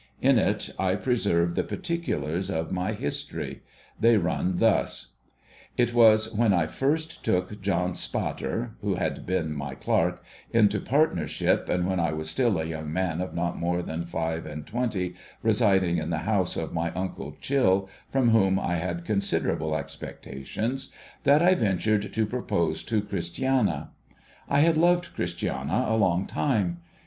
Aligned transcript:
In 0.19 0.39
it, 0.39 0.71
I 0.79 0.95
preserve 0.95 1.53
the 1.53 1.63
particulars 1.63 2.49
of 2.49 2.71
my 2.71 2.93
history; 2.93 3.61
they 3.99 4.17
run 4.17 4.57
thus: 4.57 5.17
It 5.77 5.93
was 5.93 6.33
when 6.33 6.53
I 6.55 6.65
first 6.65 7.23
took 7.23 7.61
John 7.61 7.93
Spatter 7.93 8.71
(who 8.81 8.95
had 8.95 9.27
been 9.27 9.53
my 9.53 9.75
clerk) 9.75 10.23
into 10.49 10.79
partnership, 10.79 11.69
and 11.69 11.85
when 11.87 11.99
I 11.99 12.13
was 12.13 12.31
still 12.31 12.57
a 12.59 12.65
young 12.65 12.91
man 12.91 13.21
of 13.21 13.35
not 13.35 13.59
more 13.59 13.83
than 13.83 14.07
five 14.07 14.47
and 14.47 14.65
twenty, 14.65 15.13
residing 15.43 15.99
in 15.99 16.09
the 16.09 16.25
house 16.25 16.57
of 16.57 16.73
my 16.73 16.89
uncle 16.93 17.37
Chill, 17.39 17.87
from 18.09 18.31
whom 18.31 18.57
I 18.57 18.77
had 18.77 19.05
considerable 19.05 19.75
expectations, 19.75 20.91
that 21.25 21.43
I 21.43 21.53
ventured 21.53 22.11
to 22.11 22.25
propose 22.25 22.83
to 22.85 23.03
Christiana. 23.03 23.91
I 24.49 24.61
had 24.61 24.77
loved 24.77 25.13
(Christiana 25.13 25.85
a 25.87 25.95
long 25.95 26.25
time. 26.25 26.79